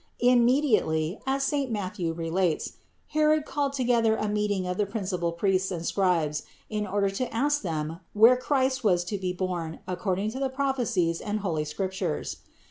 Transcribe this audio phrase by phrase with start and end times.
[0.21, 2.77] Immediately, as saint Matthew relates,
[3.09, 7.61] Herod called together a meeting of the principal priests and scribes in order to ask
[7.61, 12.37] them where Christ was to be born according to the prophecies and holy Scrip tures.